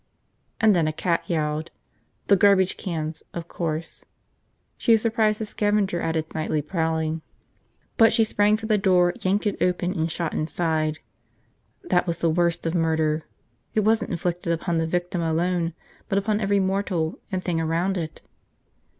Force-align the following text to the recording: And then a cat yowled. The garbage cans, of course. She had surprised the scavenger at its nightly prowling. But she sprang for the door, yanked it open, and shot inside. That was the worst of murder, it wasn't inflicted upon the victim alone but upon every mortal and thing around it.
And 0.59 0.75
then 0.75 0.87
a 0.87 0.91
cat 0.91 1.21
yowled. 1.27 1.69
The 2.25 2.35
garbage 2.35 2.75
cans, 2.75 3.21
of 3.35 3.47
course. 3.47 4.03
She 4.75 4.93
had 4.93 4.99
surprised 4.99 5.39
the 5.39 5.45
scavenger 5.45 6.01
at 6.01 6.15
its 6.15 6.33
nightly 6.33 6.63
prowling. 6.63 7.21
But 7.97 8.11
she 8.11 8.23
sprang 8.23 8.57
for 8.57 8.65
the 8.65 8.79
door, 8.79 9.13
yanked 9.21 9.45
it 9.45 9.61
open, 9.61 9.91
and 9.91 10.09
shot 10.09 10.33
inside. 10.33 10.97
That 11.83 12.07
was 12.07 12.17
the 12.17 12.31
worst 12.31 12.65
of 12.65 12.73
murder, 12.73 13.27
it 13.75 13.81
wasn't 13.81 14.09
inflicted 14.09 14.51
upon 14.51 14.77
the 14.77 14.87
victim 14.87 15.21
alone 15.21 15.75
but 16.09 16.17
upon 16.17 16.41
every 16.41 16.59
mortal 16.59 17.19
and 17.31 17.43
thing 17.43 17.61
around 17.61 17.95
it. 17.95 18.21